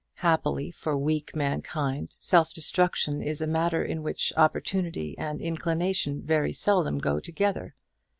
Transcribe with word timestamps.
Happily 0.15 0.71
for 0.71 0.97
weak 0.97 1.35
mankind, 1.35 2.15
self 2.17 2.55
destruction 2.55 3.21
is 3.21 3.39
a 3.39 3.45
matter 3.45 3.85
in 3.85 4.01
which 4.01 4.33
opportunity 4.35 5.15
and 5.19 5.39
inclination 5.39 6.23
very 6.23 6.53
seldom 6.53 6.97
go 6.97 7.19
together. 7.19 7.75